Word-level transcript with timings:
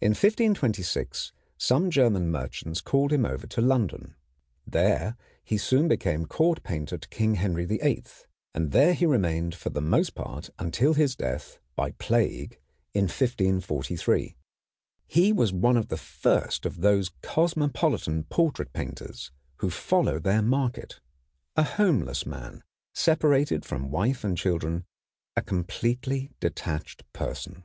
In 0.00 0.08
1526 0.08 1.32
some 1.56 1.88
German 1.92 2.32
merchants 2.32 2.80
called 2.80 3.12
him 3.12 3.24
over 3.24 3.46
to 3.46 3.60
London. 3.60 4.16
There 4.66 5.16
he 5.44 5.56
soon 5.56 5.86
became 5.86 6.26
court 6.26 6.64
painter 6.64 6.98
to 6.98 7.34
Henry 7.36 7.64
VIII, 7.64 8.02
and 8.56 8.72
there 8.72 8.92
he 8.92 9.06
remained 9.06 9.54
for 9.54 9.70
the 9.70 9.80
most 9.80 10.16
part 10.16 10.50
until 10.58 10.94
his 10.94 11.14
death 11.14 11.60
by 11.76 11.90
the 11.90 11.94
plague 11.98 12.58
in 12.92 13.04
1543. 13.04 14.34
He 15.06 15.32
was 15.32 15.52
one 15.52 15.76
of 15.76 15.90
the 15.90 15.96
first 15.96 16.66
of 16.66 16.80
those 16.80 17.12
cosmopolitan 17.22 18.24
portrait 18.24 18.72
painters 18.72 19.30
who 19.58 19.70
follow 19.70 20.18
their 20.18 20.42
market, 20.42 20.98
a 21.54 21.62
homeless 21.62 22.26
man, 22.26 22.64
separated 22.94 23.64
from 23.64 23.92
wife 23.92 24.24
and 24.24 24.36
children, 24.36 24.86
a 25.36 25.40
completely 25.40 26.32
detached 26.40 27.04
person. 27.12 27.62